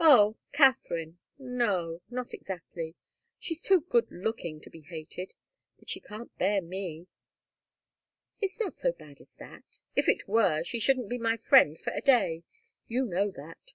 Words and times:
"Oh 0.00 0.38
Katharine? 0.54 1.18
No 1.38 2.00
not 2.08 2.32
exactly. 2.32 2.94
She's 3.38 3.60
too 3.60 3.82
good 3.82 4.10
looking 4.10 4.58
to 4.62 4.70
be 4.70 4.80
hated. 4.80 5.34
But 5.78 5.90
she 5.90 6.00
can't 6.00 6.34
bear 6.38 6.62
me." 6.62 7.08
"It's 8.40 8.58
not 8.58 8.72
so 8.74 8.90
bad 8.92 9.20
as 9.20 9.34
that. 9.34 9.80
If 9.94 10.08
it 10.08 10.26
were, 10.26 10.64
she 10.64 10.80
shouldn't 10.80 11.10
be 11.10 11.18
my 11.18 11.36
friend 11.36 11.78
for 11.78 11.92
a 11.92 12.00
day. 12.00 12.44
You 12.88 13.04
know 13.04 13.30
that. 13.32 13.74